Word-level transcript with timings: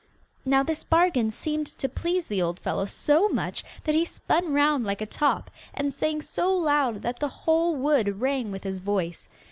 Now 0.45 0.63
this 0.63 0.83
bargain 0.83 1.29
seemed 1.29 1.67
to 1.77 1.87
please 1.87 2.25
the 2.25 2.41
old 2.41 2.59
fellow 2.59 2.85
so 2.87 3.29
much 3.29 3.63
that 3.83 3.93
he 3.93 4.03
spun 4.03 4.51
round 4.51 4.83
like 4.83 4.99
a 4.99 5.05
top, 5.05 5.51
and 5.75 5.93
sang 5.93 6.23
so 6.23 6.51
loud 6.55 7.03
that 7.03 7.19
the 7.19 7.27
whole 7.29 7.75
wood 7.75 8.19
rang 8.19 8.49
with 8.51 8.63
his 8.63 8.79
voice. 8.79 9.29